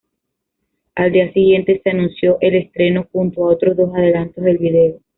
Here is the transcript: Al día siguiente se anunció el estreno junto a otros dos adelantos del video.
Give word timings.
Al 0.95 1.11
día 1.11 1.31
siguiente 1.31 1.79
se 1.83 1.91
anunció 1.91 2.39
el 2.41 2.55
estreno 2.55 3.07
junto 3.11 3.43
a 3.45 3.53
otros 3.53 3.77
dos 3.77 3.93
adelantos 3.93 4.43
del 4.43 4.57
video. 4.57 4.97